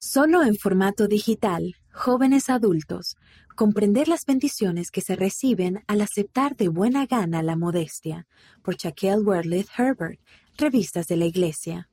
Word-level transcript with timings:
Solo 0.00 0.44
en 0.44 0.54
formato 0.54 1.08
digital, 1.08 1.74
jóvenes 1.92 2.50
adultos, 2.50 3.16
comprender 3.56 4.06
las 4.06 4.24
bendiciones 4.26 4.92
que 4.92 5.00
se 5.00 5.16
reciben 5.16 5.82
al 5.88 6.02
aceptar 6.02 6.54
de 6.54 6.68
buena 6.68 7.04
gana 7.06 7.42
la 7.42 7.56
modestia, 7.56 8.28
por 8.62 8.76
Shaquille 8.76 9.18
Worlith 9.18 9.68
Herbert, 9.76 10.20
Revistas 10.56 11.08
de 11.08 11.16
la 11.16 11.24
Iglesia. 11.24 11.90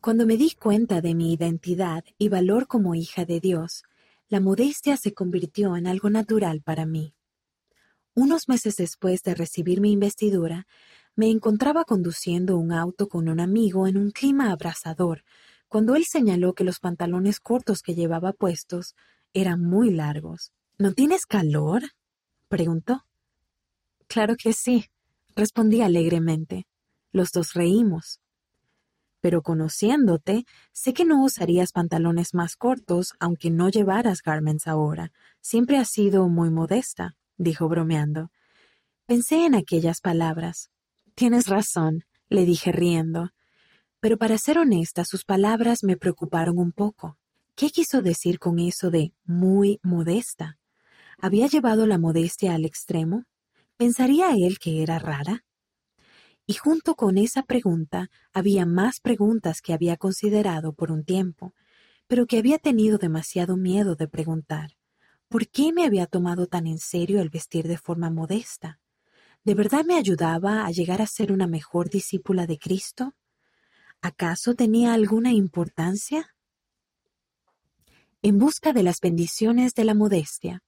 Cuando 0.00 0.26
me 0.26 0.36
di 0.36 0.52
cuenta 0.52 1.00
de 1.00 1.16
mi 1.16 1.32
identidad 1.32 2.04
y 2.18 2.28
valor 2.28 2.68
como 2.68 2.94
hija 2.94 3.24
de 3.24 3.40
Dios, 3.40 3.82
la 4.28 4.38
modestia 4.38 4.96
se 4.96 5.12
convirtió 5.12 5.76
en 5.76 5.88
algo 5.88 6.08
natural 6.08 6.62
para 6.62 6.86
mí. 6.86 7.14
Unos 8.14 8.48
meses 8.48 8.76
después 8.76 9.24
de 9.24 9.34
recibir 9.34 9.80
mi 9.80 9.90
investidura, 9.90 10.68
me 11.16 11.30
encontraba 11.30 11.84
conduciendo 11.84 12.58
un 12.58 12.70
auto 12.70 13.08
con 13.08 13.28
un 13.28 13.40
amigo 13.40 13.88
en 13.88 13.96
un 13.96 14.12
clima 14.12 14.52
abrasador, 14.52 15.24
cuando 15.68 15.94
él 15.96 16.04
señaló 16.04 16.54
que 16.54 16.64
los 16.64 16.80
pantalones 16.80 17.40
cortos 17.40 17.82
que 17.82 17.94
llevaba 17.94 18.32
puestos 18.32 18.94
eran 19.32 19.62
muy 19.62 19.90
largos. 19.90 20.52
¿No 20.78 20.92
tienes 20.92 21.26
calor? 21.26 21.82
preguntó. 22.48 23.04
Claro 24.06 24.36
que 24.36 24.52
sí, 24.52 24.86
respondí 25.36 25.82
alegremente. 25.82 26.66
Los 27.12 27.30
dos 27.32 27.52
reímos. 27.52 28.20
Pero 29.20 29.42
conociéndote, 29.42 30.44
sé 30.72 30.92
que 30.92 31.04
no 31.04 31.22
usarías 31.22 31.72
pantalones 31.72 32.34
más 32.34 32.56
cortos 32.56 33.12
aunque 33.18 33.50
no 33.50 33.68
llevaras 33.68 34.22
garments 34.22 34.66
ahora. 34.66 35.12
Siempre 35.40 35.76
has 35.76 35.88
sido 35.88 36.28
muy 36.28 36.50
modesta, 36.50 37.16
dijo 37.36 37.68
bromeando. 37.68 38.30
Pensé 39.06 39.44
en 39.44 39.54
aquellas 39.54 40.00
palabras. 40.00 40.70
Tienes 41.14 41.48
razón, 41.48 42.04
le 42.28 42.44
dije 42.44 42.72
riendo. 42.72 43.30
Pero 44.00 44.16
para 44.16 44.38
ser 44.38 44.58
honesta, 44.58 45.04
sus 45.04 45.24
palabras 45.24 45.82
me 45.82 45.96
preocuparon 45.96 46.58
un 46.58 46.72
poco. 46.72 47.18
¿Qué 47.56 47.70
quiso 47.70 48.02
decir 48.02 48.38
con 48.38 48.60
eso 48.60 48.90
de 48.90 49.12
muy 49.24 49.80
modesta? 49.82 50.58
¿Había 51.18 51.48
llevado 51.48 51.86
la 51.86 51.98
modestia 51.98 52.54
al 52.54 52.64
extremo? 52.64 53.24
¿Pensaría 53.76 54.30
él 54.32 54.58
que 54.60 54.82
era 54.82 55.00
rara? 55.00 55.44
Y 56.46 56.54
junto 56.54 56.94
con 56.94 57.18
esa 57.18 57.42
pregunta 57.42 58.10
había 58.32 58.64
más 58.64 59.00
preguntas 59.00 59.60
que 59.60 59.72
había 59.72 59.96
considerado 59.96 60.72
por 60.72 60.92
un 60.92 61.04
tiempo, 61.04 61.52
pero 62.06 62.26
que 62.26 62.38
había 62.38 62.58
tenido 62.58 62.98
demasiado 62.98 63.56
miedo 63.56 63.96
de 63.96 64.08
preguntar. 64.08 64.70
¿Por 65.28 65.48
qué 65.48 65.72
me 65.72 65.84
había 65.84 66.06
tomado 66.06 66.46
tan 66.46 66.66
en 66.66 66.78
serio 66.78 67.20
el 67.20 67.30
vestir 67.30 67.68
de 67.68 67.76
forma 67.76 68.10
modesta? 68.10 68.80
¿De 69.44 69.54
verdad 69.54 69.84
me 69.84 69.96
ayudaba 69.96 70.64
a 70.66 70.70
llegar 70.70 71.02
a 71.02 71.06
ser 71.06 71.32
una 71.32 71.46
mejor 71.46 71.90
discípula 71.90 72.46
de 72.46 72.58
Cristo? 72.58 73.14
¿Acaso 74.00 74.54
tenía 74.54 74.94
alguna 74.94 75.32
importancia? 75.32 76.36
En 78.22 78.38
busca 78.38 78.72
de 78.72 78.84
las 78.84 79.00
bendiciones 79.00 79.74
de 79.74 79.84
la 79.84 79.94
modestia. 79.94 80.62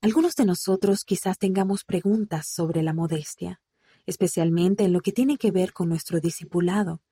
Algunos 0.00 0.34
de 0.34 0.46
nosotros 0.46 1.04
quizás 1.04 1.38
tengamos 1.38 1.84
preguntas 1.84 2.48
sobre 2.48 2.82
la 2.82 2.94
modestia, 2.94 3.60
especialmente 4.06 4.84
en 4.84 4.94
lo 4.94 5.02
que 5.02 5.12
tiene 5.12 5.36
que 5.36 5.50
ver 5.50 5.74
con 5.74 5.90
nuestro 5.90 6.20
discipulado, 6.20 7.02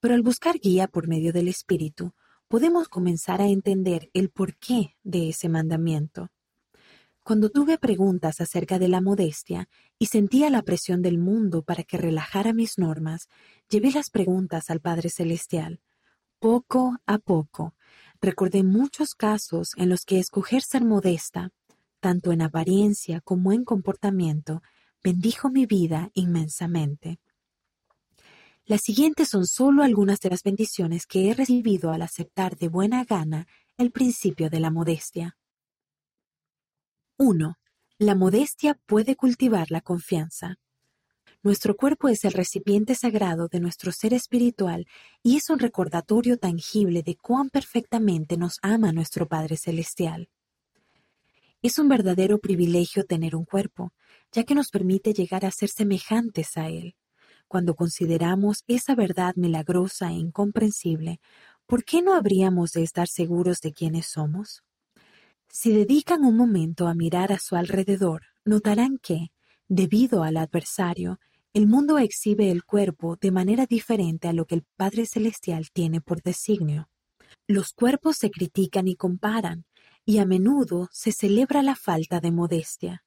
pero 0.00 0.14
al 0.14 0.22
buscar 0.22 0.58
guía 0.58 0.88
por 0.88 1.06
medio 1.06 1.34
del 1.34 1.48
Espíritu, 1.48 2.14
podemos 2.48 2.88
comenzar 2.88 3.42
a 3.42 3.48
entender 3.48 4.10
el 4.14 4.30
porqué 4.30 4.96
de 5.02 5.28
ese 5.28 5.50
mandamiento. 5.50 6.30
Cuando 7.26 7.50
tuve 7.50 7.76
preguntas 7.76 8.40
acerca 8.40 8.78
de 8.78 8.86
la 8.86 9.00
modestia 9.00 9.68
y 9.98 10.06
sentía 10.06 10.48
la 10.48 10.62
presión 10.62 11.02
del 11.02 11.18
mundo 11.18 11.62
para 11.62 11.82
que 11.82 11.96
relajara 11.96 12.52
mis 12.52 12.78
normas, 12.78 13.28
llevé 13.68 13.90
las 13.90 14.10
preguntas 14.10 14.70
al 14.70 14.78
Padre 14.78 15.10
Celestial. 15.10 15.80
Poco 16.38 16.98
a 17.04 17.18
poco, 17.18 17.74
recordé 18.20 18.62
muchos 18.62 19.16
casos 19.16 19.70
en 19.76 19.88
los 19.88 20.04
que 20.04 20.20
escoger 20.20 20.62
ser 20.62 20.84
modesta, 20.84 21.50
tanto 21.98 22.30
en 22.30 22.42
apariencia 22.42 23.20
como 23.22 23.52
en 23.52 23.64
comportamiento, 23.64 24.62
bendijo 25.02 25.50
mi 25.50 25.66
vida 25.66 26.12
inmensamente. 26.14 27.18
Las 28.66 28.82
siguientes 28.82 29.30
son 29.30 29.48
solo 29.48 29.82
algunas 29.82 30.20
de 30.20 30.30
las 30.30 30.44
bendiciones 30.44 31.06
que 31.06 31.28
he 31.28 31.34
recibido 31.34 31.90
al 31.90 32.02
aceptar 32.02 32.56
de 32.56 32.68
buena 32.68 33.02
gana 33.02 33.48
el 33.76 33.90
principio 33.90 34.48
de 34.48 34.60
la 34.60 34.70
modestia. 34.70 35.36
1. 37.18 37.54
La 37.98 38.14
modestia 38.14 38.78
puede 38.84 39.16
cultivar 39.16 39.70
la 39.70 39.80
confianza. 39.80 40.58
Nuestro 41.42 41.74
cuerpo 41.74 42.08
es 42.08 42.26
el 42.26 42.32
recipiente 42.32 42.94
sagrado 42.94 43.48
de 43.48 43.58
nuestro 43.58 43.90
ser 43.90 44.12
espiritual 44.12 44.86
y 45.22 45.38
es 45.38 45.48
un 45.48 45.58
recordatorio 45.58 46.36
tangible 46.36 47.02
de 47.02 47.16
cuán 47.16 47.48
perfectamente 47.48 48.36
nos 48.36 48.58
ama 48.60 48.92
nuestro 48.92 49.26
Padre 49.26 49.56
Celestial. 49.56 50.28
Es 51.62 51.78
un 51.78 51.88
verdadero 51.88 52.38
privilegio 52.38 53.06
tener 53.06 53.34
un 53.34 53.46
cuerpo, 53.46 53.94
ya 54.30 54.44
que 54.44 54.54
nos 54.54 54.68
permite 54.68 55.14
llegar 55.14 55.46
a 55.46 55.50
ser 55.50 55.70
semejantes 55.70 56.58
a 56.58 56.68
Él. 56.68 56.96
Cuando 57.48 57.74
consideramos 57.76 58.62
esa 58.66 58.94
verdad 58.94 59.36
milagrosa 59.36 60.10
e 60.10 60.16
incomprensible, 60.16 61.20
¿por 61.64 61.82
qué 61.82 62.02
no 62.02 62.14
habríamos 62.14 62.72
de 62.72 62.82
estar 62.82 63.08
seguros 63.08 63.60
de 63.60 63.72
quiénes 63.72 64.06
somos? 64.06 64.65
Si 65.48 65.72
dedican 65.72 66.24
un 66.24 66.36
momento 66.36 66.86
a 66.86 66.94
mirar 66.94 67.32
a 67.32 67.38
su 67.38 67.56
alrededor, 67.56 68.22
notarán 68.44 68.98
que, 68.98 69.32
debido 69.68 70.22
al 70.22 70.36
adversario, 70.36 71.18
el 71.54 71.66
mundo 71.66 71.98
exhibe 71.98 72.50
el 72.50 72.64
cuerpo 72.64 73.16
de 73.16 73.30
manera 73.30 73.66
diferente 73.66 74.28
a 74.28 74.32
lo 74.32 74.44
que 74.44 74.56
el 74.56 74.64
Padre 74.76 75.06
Celestial 75.06 75.70
tiene 75.72 76.00
por 76.00 76.22
designio. 76.22 76.90
Los 77.46 77.72
cuerpos 77.72 78.18
se 78.18 78.30
critican 78.30 78.88
y 78.88 78.96
comparan, 78.96 79.64
y 80.04 80.18
a 80.18 80.26
menudo 80.26 80.88
se 80.92 81.12
celebra 81.12 81.62
la 81.62 81.74
falta 81.74 82.20
de 82.20 82.30
modestia. 82.30 83.04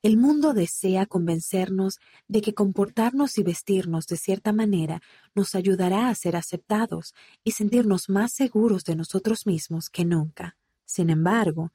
El 0.00 0.16
mundo 0.16 0.54
desea 0.54 1.06
convencernos 1.06 1.98
de 2.28 2.40
que 2.40 2.54
comportarnos 2.54 3.36
y 3.36 3.42
vestirnos 3.42 4.06
de 4.06 4.16
cierta 4.16 4.52
manera 4.52 5.02
nos 5.34 5.56
ayudará 5.56 6.08
a 6.08 6.14
ser 6.14 6.36
aceptados 6.36 7.14
y 7.42 7.50
sentirnos 7.50 8.08
más 8.08 8.32
seguros 8.32 8.84
de 8.84 8.94
nosotros 8.94 9.44
mismos 9.44 9.90
que 9.90 10.04
nunca. 10.04 10.56
Sin 10.88 11.10
embargo, 11.10 11.70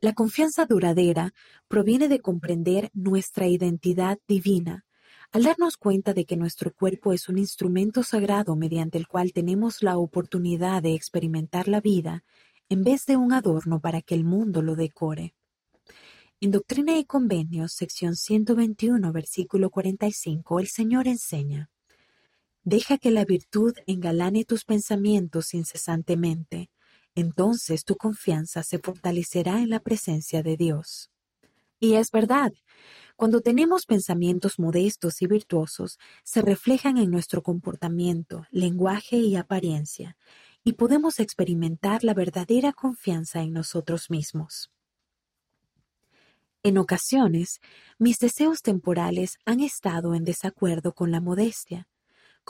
la 0.00 0.12
confianza 0.12 0.66
duradera 0.66 1.32
proviene 1.68 2.08
de 2.08 2.18
comprender 2.18 2.90
nuestra 2.94 3.46
identidad 3.46 4.18
divina, 4.26 4.84
al 5.30 5.44
darnos 5.44 5.76
cuenta 5.76 6.14
de 6.14 6.24
que 6.24 6.36
nuestro 6.36 6.74
cuerpo 6.74 7.12
es 7.12 7.28
un 7.28 7.38
instrumento 7.38 8.02
sagrado 8.02 8.56
mediante 8.56 8.98
el 8.98 9.06
cual 9.06 9.32
tenemos 9.32 9.84
la 9.84 9.98
oportunidad 9.98 10.82
de 10.82 10.94
experimentar 10.94 11.68
la 11.68 11.80
vida, 11.80 12.24
en 12.68 12.82
vez 12.82 13.06
de 13.06 13.16
un 13.16 13.32
adorno 13.32 13.78
para 13.80 14.02
que 14.02 14.16
el 14.16 14.24
mundo 14.24 14.62
lo 14.62 14.74
decore. 14.74 15.32
En 16.40 16.50
Doctrina 16.50 16.98
y 16.98 17.04
Convenios, 17.04 17.72
sección 17.72 18.16
121, 18.16 19.12
versículo 19.12 19.70
45, 19.70 20.58
el 20.58 20.66
Señor 20.66 21.06
enseña, 21.06 21.70
Deja 22.64 22.98
que 22.98 23.12
la 23.12 23.24
virtud 23.24 23.74
engalane 23.86 24.44
tus 24.44 24.64
pensamientos 24.64 25.54
incesantemente, 25.54 26.68
entonces 27.14 27.84
tu 27.84 27.96
confianza 27.96 28.62
se 28.62 28.78
fortalecerá 28.78 29.60
en 29.60 29.70
la 29.70 29.80
presencia 29.80 30.42
de 30.42 30.56
Dios. 30.56 31.10
Y 31.78 31.94
es 31.94 32.10
verdad, 32.10 32.52
cuando 33.16 33.40
tenemos 33.40 33.84
pensamientos 33.84 34.58
modestos 34.58 35.20
y 35.20 35.26
virtuosos, 35.26 35.98
se 36.24 36.40
reflejan 36.40 36.96
en 36.96 37.10
nuestro 37.10 37.42
comportamiento, 37.42 38.46
lenguaje 38.50 39.16
y 39.16 39.36
apariencia, 39.36 40.16
y 40.64 40.72
podemos 40.72 41.20
experimentar 41.20 42.02
la 42.02 42.14
verdadera 42.14 42.72
confianza 42.72 43.42
en 43.42 43.52
nosotros 43.52 44.08
mismos. 44.08 44.70
En 46.62 46.78
ocasiones, 46.78 47.60
mis 47.98 48.18
deseos 48.18 48.62
temporales 48.62 49.38
han 49.46 49.60
estado 49.60 50.14
en 50.14 50.24
desacuerdo 50.24 50.92
con 50.92 51.10
la 51.10 51.20
modestia, 51.20 51.88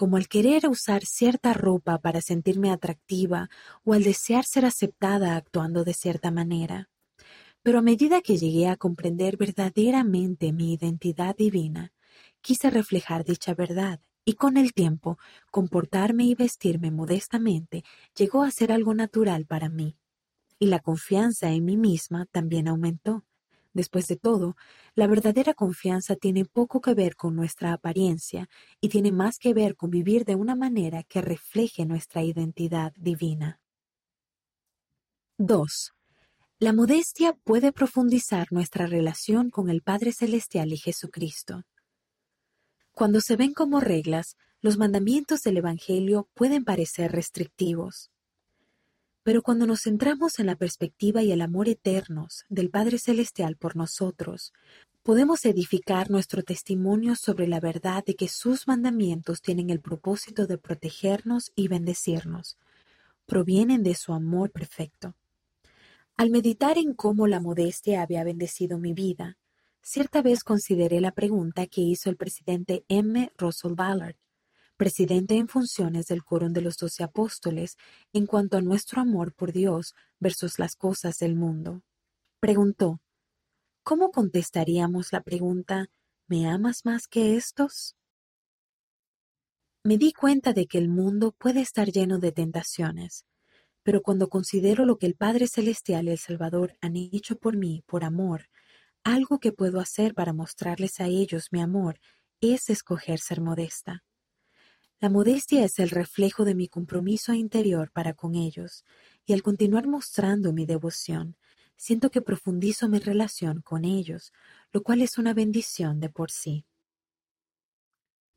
como 0.01 0.17
al 0.17 0.29
querer 0.29 0.67
usar 0.67 1.05
cierta 1.05 1.53
ropa 1.53 1.99
para 1.99 2.23
sentirme 2.23 2.71
atractiva 2.71 3.51
o 3.85 3.93
al 3.93 4.03
desear 4.03 4.47
ser 4.47 4.65
aceptada 4.65 5.37
actuando 5.37 5.85
de 5.85 5.93
cierta 5.93 6.31
manera. 6.31 6.89
Pero 7.63 7.81
a 7.81 7.83
medida 7.83 8.23
que 8.23 8.39
llegué 8.39 8.69
a 8.69 8.79
comprender 8.79 9.37
verdaderamente 9.37 10.55
mi 10.55 10.73
identidad 10.73 11.37
divina, 11.37 11.93
quise 12.41 12.71
reflejar 12.71 13.27
dicha 13.27 13.53
verdad 13.53 14.01
y 14.25 14.37
con 14.37 14.57
el 14.57 14.73
tiempo 14.73 15.19
comportarme 15.51 16.25
y 16.25 16.35
vestirme 16.35 16.91
modestamente 16.91 17.85
llegó 18.17 18.43
a 18.43 18.51
ser 18.51 18.73
algo 18.73 18.95
natural 18.95 19.45
para 19.45 19.69
mí. 19.69 19.99
Y 20.59 20.69
la 20.69 20.79
confianza 20.79 21.51
en 21.51 21.67
mí 21.67 21.77
misma 21.77 22.25
también 22.25 22.69
aumentó. 22.69 23.27
Después 23.73 24.09
de 24.09 24.17
todo, 24.17 24.57
la 24.95 25.07
verdadera 25.07 25.55
confianza 25.55 26.17
tiene 26.17 26.45
poco 26.45 26.81
que 26.81 26.95
ver 26.95 27.15
con 27.15 27.37
nuestra 27.37 27.73
apariencia 27.73 28.49
y 28.81 28.89
tiene 28.89 29.13
más 29.13 29.39
que 29.39 29.55
ver 29.55 29.77
con 29.77 29.91
vivir 29.91 30.25
de 30.25 30.35
una 30.35 30.57
manera 30.57 31.05
que 31.05 31.21
refleje 31.21 31.87
nuestra 31.87 32.23
identidad 32.23 32.93
divina. 32.97 33.61
2. 35.39 35.93
La 36.59 36.73
modestia 36.73 37.33
puede 37.45 37.73
profundizar 37.73 38.49
nuestra 38.51 38.87
relación 38.87 39.51
con 39.51 39.71
el 39.71 39.83
Padre 39.83 40.13
Celestial 40.13 40.73
y 40.73 40.77
Jesucristo. 40.77 41.63
Cuando 42.93 43.21
se 43.21 43.37
ven 43.37 43.55
como 43.55 43.81
reglas, 43.81 44.37
los 44.61 44.77
mandamientos 44.77 45.43
del 45.43 45.57
Evangelio 45.57 46.29
pueden 46.35 46.65
parecer 46.65 47.13
restrictivos. 47.13 48.11
Pero 49.23 49.43
cuando 49.43 49.67
nos 49.67 49.83
centramos 49.83 50.39
en 50.39 50.47
la 50.47 50.57
perspectiva 50.57 51.23
y 51.23 51.33
el 51.33 51.43
amor 51.43 51.69
eternos 51.69 52.45
del 52.49 52.71
Padre 52.71 52.99
Celestial 52.99 53.57
por 53.57 53.77
nosotros, 53.77 54.53
podemos 55.03 55.45
edificar 55.45 56.11
nuestro 56.11 56.43
testimonio 56.43 57.17
sobre 57.17 57.47
la 57.47 57.61
verdad 57.61 58.05
de 58.05 58.15
que 58.15 58.29
sus 58.29 58.67
mandamientos 58.67 59.43
tienen 59.43 59.71
el 59.71 59.81
propósito 59.81 60.47
de 60.47 60.59
protegernos 60.59 61.53
y 61.55 61.69
bendecirnos. 61.69 62.59
Provienen 63.27 63.83
de 63.83 63.95
su 63.95 64.13
amor 64.13 64.51
perfecto. 64.51 65.15
Al 66.17 66.31
meditar 66.31 66.77
en 66.79 66.95
cómo 66.95 67.27
la 67.27 67.41
modestia 67.41 68.03
había 68.03 68.25
bendecido 68.25 68.79
mi 68.79 68.93
vida, 68.93 69.39
cierta 69.83 70.21
vez 70.21 70.45
consideré 70.45 71.01
la 71.01 71.13
pregunta 71.13 71.67
que 71.67 71.81
hizo 71.81 72.11
el 72.11 72.17
presidente 72.17 72.85
M. 72.89 73.33
Russell 73.39 73.75
Ballard, 73.75 74.17
presidente 74.81 75.37
en 75.37 75.47
funciones 75.47 76.07
del 76.07 76.25
Quórum 76.25 76.55
de 76.55 76.63
los 76.63 76.79
Doce 76.79 77.05
Apóstoles, 77.05 77.77
en 78.15 78.25
cuanto 78.25 78.57
a 78.57 78.63
nuestro 78.63 79.03
amor 79.03 79.35
por 79.35 79.53
Dios 79.53 79.95
versus 80.19 80.59
las 80.59 80.75
cosas 80.75 81.19
del 81.19 81.35
mundo. 81.35 81.83
Preguntó, 82.41 82.99
¿cómo 83.83 84.11
contestaríamos 84.11 85.13
la 85.13 85.21
pregunta 85.21 85.91
¿Me 86.29 86.49
amas 86.49 86.87
más 86.87 87.09
que 87.09 87.37
estos? 87.37 87.95
Me 89.85 89.99
di 89.99 90.15
cuenta 90.15 90.55
de 90.55 90.67
que 90.67 90.79
el 90.79 90.89
mundo 90.89 91.33
puede 91.33 91.61
estar 91.61 91.93
lleno 91.93 92.19
de 92.19 92.33
tentaciones, 92.33 93.27
pero 93.83 94.01
cuando 94.01 94.31
considero 94.31 94.87
lo 94.87 94.97
que 94.97 95.05
el 95.05 95.15
Padre 95.15 95.47
Celestial 95.47 96.07
y 96.07 96.13
el 96.13 96.19
Salvador 96.19 96.73
han 96.81 96.97
hecho 96.97 97.37
por 97.37 97.55
mí, 97.55 97.85
por 97.87 98.03
amor, 98.03 98.49
algo 99.05 99.41
que 99.41 99.53
puedo 99.53 99.79
hacer 99.79 100.15
para 100.15 100.33
mostrarles 100.33 101.01
a 101.01 101.07
ellos 101.07 101.49
mi 101.51 101.61
amor 101.61 102.01
es 102.41 102.71
escoger 102.71 103.19
ser 103.19 103.43
modesta. 103.43 104.05
La 105.01 105.09
modestia 105.09 105.65
es 105.65 105.79
el 105.79 105.89
reflejo 105.89 106.45
de 106.45 106.55
mi 106.55 106.69
compromiso 106.69 107.33
interior 107.33 107.91
para 107.91 108.13
con 108.13 108.35
ellos, 108.35 108.85
y 109.25 109.33
al 109.33 109.43
continuar 109.43 109.87
mostrando 109.87 110.53
mi 110.53 110.67
devoción, 110.67 111.37
siento 111.75 112.11
que 112.11 112.21
profundizo 112.21 112.87
mi 112.87 112.99
relación 112.99 113.63
con 113.63 113.87
ellos, 113.87 114.35
lo 114.73 114.83
cual 114.83 115.01
es 115.01 115.17
una 115.17 115.33
bendición 115.33 116.01
de 116.01 116.11
por 116.11 116.31
sí. 116.31 116.67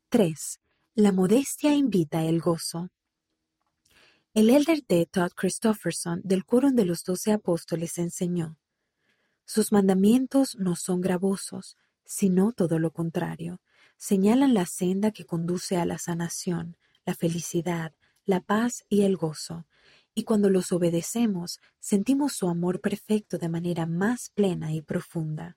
3. 0.08 0.60
La 0.94 1.12
modestia 1.12 1.74
invita 1.74 2.22
el 2.24 2.40
gozo. 2.40 2.88
El 4.32 4.48
elder 4.48 4.82
D. 4.88 5.04
Todd 5.04 5.32
Christofferson 5.36 6.22
del 6.24 6.46
Quórum 6.46 6.74
de 6.74 6.86
los 6.86 7.04
Doce 7.04 7.32
Apóstoles 7.32 7.98
enseñó: 7.98 8.56
Sus 9.44 9.70
mandamientos 9.70 10.56
no 10.56 10.76
son 10.76 11.02
gravosos, 11.02 11.76
sino 12.06 12.52
todo 12.52 12.78
lo 12.78 12.90
contrario. 12.90 13.60
Señalan 13.96 14.54
la 14.54 14.66
senda 14.66 15.10
que 15.10 15.24
conduce 15.24 15.76
a 15.76 15.86
la 15.86 15.98
sanación, 15.98 16.76
la 17.04 17.14
felicidad, 17.14 17.94
la 18.24 18.40
paz 18.40 18.84
y 18.88 19.02
el 19.02 19.16
gozo, 19.16 19.66
y 20.14 20.24
cuando 20.24 20.48
los 20.48 20.72
obedecemos 20.72 21.60
sentimos 21.80 22.32
su 22.34 22.48
amor 22.48 22.80
perfecto 22.80 23.38
de 23.38 23.48
manera 23.48 23.86
más 23.86 24.30
plena 24.30 24.72
y 24.72 24.80
profunda. 24.80 25.56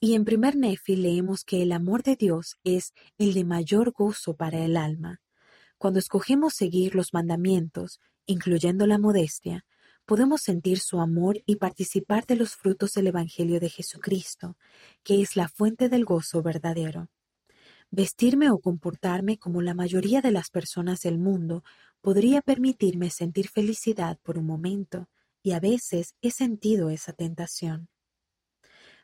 Y 0.00 0.14
en 0.14 0.24
primer 0.24 0.56
Nefi 0.56 0.96
leemos 0.96 1.44
que 1.44 1.62
el 1.62 1.72
amor 1.72 2.02
de 2.02 2.16
Dios 2.16 2.56
es 2.64 2.94
el 3.16 3.34
de 3.34 3.44
mayor 3.44 3.92
gozo 3.92 4.36
para 4.36 4.64
el 4.64 4.76
alma. 4.76 5.20
Cuando 5.76 5.98
escogemos 5.98 6.54
seguir 6.54 6.94
los 6.94 7.12
mandamientos, 7.12 8.00
incluyendo 8.26 8.86
la 8.86 8.98
modestia, 8.98 9.64
podemos 10.08 10.40
sentir 10.40 10.80
su 10.80 11.02
amor 11.02 11.42
y 11.44 11.56
participar 11.56 12.24
de 12.24 12.34
los 12.34 12.56
frutos 12.56 12.92
del 12.94 13.08
Evangelio 13.08 13.60
de 13.60 13.68
Jesucristo, 13.68 14.56
que 15.04 15.20
es 15.20 15.36
la 15.36 15.48
fuente 15.48 15.90
del 15.90 16.06
gozo 16.06 16.42
verdadero. 16.42 17.10
Vestirme 17.90 18.50
o 18.50 18.58
comportarme 18.58 19.36
como 19.36 19.60
la 19.60 19.74
mayoría 19.74 20.22
de 20.22 20.30
las 20.30 20.48
personas 20.48 21.02
del 21.02 21.18
mundo 21.18 21.62
podría 22.00 22.40
permitirme 22.40 23.10
sentir 23.10 23.48
felicidad 23.48 24.18
por 24.22 24.38
un 24.38 24.46
momento, 24.46 25.10
y 25.42 25.52
a 25.52 25.60
veces 25.60 26.14
he 26.22 26.30
sentido 26.30 26.88
esa 26.88 27.12
tentación. 27.12 27.90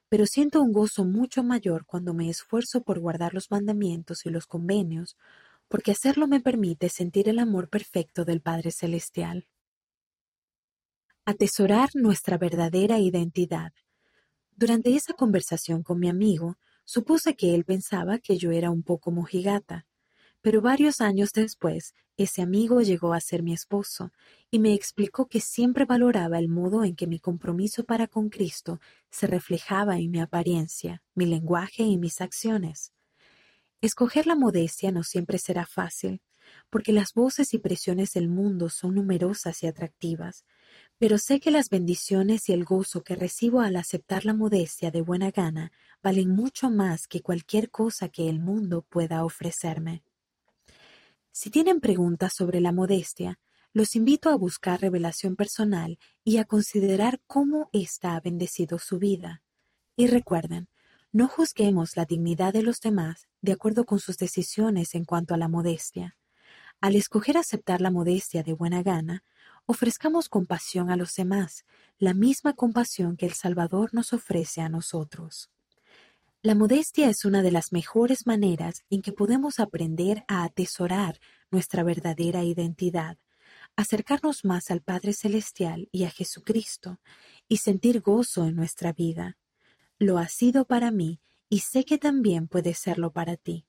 Pero 0.09 0.25
siento 0.25 0.63
un 0.63 0.73
gozo 0.73 1.05
mucho 1.05 1.45
mayor 1.45 1.85
cuando 1.85 2.15
me 2.15 2.31
esfuerzo 2.31 2.83
por 2.83 2.99
guardar 2.99 3.35
los 3.35 3.51
mandamientos 3.51 4.25
y 4.25 4.31
los 4.31 4.47
convenios, 4.47 5.19
porque 5.69 5.91
hacerlo 5.91 6.27
me 6.29 6.41
permite 6.41 6.89
sentir 6.89 7.29
el 7.29 7.41
amor 7.41 7.69
perfecto 7.69 8.25
del 8.25 8.41
Padre 8.41 8.71
Celestial. 8.71 9.47
Atesorar 11.27 11.91
nuestra 11.95 12.39
verdadera 12.39 12.99
identidad. 12.99 13.73
Durante 14.57 14.95
esa 14.95 15.15
conversación 15.15 15.83
con 15.83 15.99
mi 15.99 16.09
amigo, 16.09 16.57
Supuse 16.87 17.35
que 17.35 17.55
él 17.55 17.65
pensaba 17.65 18.19
que 18.19 18.37
yo 18.37 18.51
era 18.51 18.71
un 18.71 18.83
poco 18.83 19.11
mojigata, 19.11 19.87
pero 20.43 20.61
varios 20.61 21.01
años 21.01 21.33
después 21.33 21.95
ese 22.19 22.43
amigo 22.43 22.83
llegó 22.83 23.15
a 23.15 23.21
ser 23.21 23.43
mi 23.43 23.55
esposo 23.55 24.13
y 24.51 24.59
me 24.59 24.75
explicó 24.75 25.27
que 25.27 25.41
siempre 25.41 25.87
valoraba 25.87 26.39
el 26.39 26.49
modo 26.49 26.85
en 26.85 26.95
que 26.95 27.07
mi 27.07 27.19
compromiso 27.19 27.85
para 27.85 28.07
con 28.07 28.29
Cristo 28.29 28.81
se 29.11 29.27
reflejaba 29.27 29.99
en 29.99 30.11
mi 30.11 30.21
apariencia, 30.21 31.03
mi 31.15 31.25
lenguaje 31.25 31.85
y 31.85 31.97
mis 31.97 32.21
acciones. 32.21 32.93
Escoger 33.81 34.27
la 34.27 34.35
modestia 34.37 34.93
no 34.93 35.03
siempre 35.05 35.39
será 35.39 35.67
fácil, 35.67 36.21
porque 36.71 36.93
las 36.93 37.15
voces 37.15 37.55
y 37.55 37.59
presiones 37.59 38.13
del 38.13 38.29
mundo 38.29 38.69
son 38.69 38.95
numerosas 38.95 39.63
y 39.63 39.67
atractivas, 39.67 40.45
pero 41.05 41.19
sé 41.19 41.39
que 41.39 41.51
las 41.51 41.69
bendiciones 41.69 42.49
y 42.49 42.55
el 42.55 42.65
gozo 42.65 43.03
que 43.03 43.15
recibo 43.15 43.61
al 43.61 43.77
aceptar 43.77 44.25
la 44.25 44.33
modestia 44.33 44.91
de 44.91 45.03
buena 45.03 45.31
gana 45.31 45.71
valen 46.03 46.31
mucho 46.31 46.71
más 46.71 47.07
que 47.07 47.21
cualquier 47.21 47.71
cosa 47.71 48.09
que 48.09 48.31
el 48.31 48.41
mundo 48.41 48.87
pueda 48.89 49.23
ofrecerme. 49.23 50.03
Si 51.31 51.51
tienen 51.51 51.81
preguntas 51.81 52.33
sobre 52.33 52.63
la 52.63 52.73
modestia, 52.73 53.39
los 53.75 53.97
invito 53.97 54.31
a 54.31 54.37
buscar 54.37 54.81
revelación 54.81 55.37
personal 55.37 55.99
y 56.25 56.39
a 56.39 56.47
considerar 56.47 57.21
cómo 57.27 57.69
ésta 57.75 58.17
ha 58.17 58.21
bendecido 58.21 58.79
su 58.79 58.99
vida. 58.99 59.43
Y 59.97 60.07
recuerden, 60.07 60.71
no 61.13 61.29
juzguemos 61.29 61.99
la 61.99 62.07
dignidad 62.07 62.55
de 62.55 62.63
los 62.63 62.81
demás 62.81 63.29
de 63.43 63.53
acuerdo 63.53 63.85
con 63.85 63.99
sus 63.99 64.17
decisiones 64.17 64.95
en 64.95 65.05
cuanto 65.05 65.35
a 65.35 65.37
la 65.37 65.49
modestia. 65.49 66.17
Al 66.81 66.97
escoger 66.97 67.37
aceptar 67.37 67.83
la 67.83 67.91
modestia 67.91 68.43
de 68.43 68.55
buena 68.55 68.83
gana, 68.83 69.23
ofrezcamos 69.67 70.29
compasión 70.29 70.91
a 70.91 70.97
los 70.97 71.15
demás, 71.15 71.65
la 71.99 72.15
misma 72.15 72.53
compasión 72.55 73.17
que 73.17 73.27
el 73.27 73.33
Salvador 73.33 73.95
nos 73.95 74.13
ofrece 74.13 74.61
a 74.61 74.69
nosotros. 74.69 75.51
La 76.43 76.55
modestia 76.55 77.09
es 77.09 77.25
una 77.25 77.41
de 77.41 77.51
las 77.51 77.73
mejores 77.73 78.27
maneras 78.27 78.85
en 78.91 79.01
que 79.01 79.13
podemos 79.13 79.61
aprender 79.61 80.25
a 80.29 80.45
atesorar 80.45 81.19
nuestra 81.51 81.83
verdadera 81.83 82.45
identidad, 82.45 83.17
acercarnos 83.77 84.45
más 84.45 84.71
al 84.71 84.83
Padre 84.83 85.15
Celestial 85.15 85.89
y 85.91 86.05
a 86.05 86.11
Jesucristo 86.11 87.01
y 87.49 87.59
sentir 87.59 88.01
gozo 88.01 88.45
en 88.45 88.57
nuestra 88.57 88.93
vida. 88.93 89.39
Lo 89.99 90.19
ha 90.19 90.29
sido 90.29 90.67
para 90.67 90.91
mí 90.91 91.21
y 91.49 91.61
sé 91.61 91.85
que 91.85 91.97
también 91.97 92.47
puede 92.47 92.75
serlo 92.75 93.13
para 93.13 93.37
ti. 93.37 93.67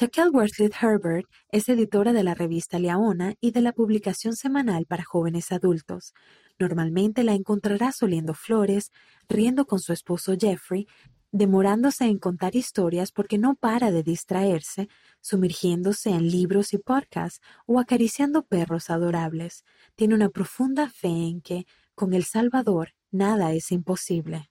Worthley 0.00 0.70
Herbert 0.80 1.28
es 1.50 1.68
editora 1.68 2.12
de 2.12 2.24
la 2.24 2.34
revista 2.34 2.80
Leona 2.80 3.34
y 3.40 3.52
de 3.52 3.60
la 3.60 3.72
publicación 3.72 4.34
semanal 4.34 4.86
para 4.86 5.04
jóvenes 5.04 5.52
adultos. 5.52 6.14
Normalmente 6.58 7.22
la 7.22 7.34
encontrarás 7.34 8.02
oliendo 8.02 8.34
flores, 8.34 8.90
riendo 9.28 9.66
con 9.66 9.78
su 9.78 9.92
esposo 9.92 10.34
Jeffrey, 10.38 10.88
demorándose 11.30 12.06
en 12.06 12.18
contar 12.18 12.56
historias 12.56 13.12
porque 13.12 13.38
no 13.38 13.54
para 13.54 13.92
de 13.92 14.02
distraerse, 14.02 14.88
sumergiéndose 15.20 16.10
en 16.10 16.28
libros 16.28 16.74
y 16.74 16.78
podcasts 16.78 17.40
o 17.66 17.78
acariciando 17.78 18.42
perros 18.42 18.90
adorables. 18.90 19.64
Tiene 19.94 20.14
una 20.16 20.28
profunda 20.28 20.90
fe 20.90 21.08
en 21.08 21.40
que, 21.40 21.66
con 21.94 22.14
el 22.14 22.24
Salvador, 22.24 22.94
nada 23.12 23.52
es 23.52 23.70
imposible. 23.70 24.50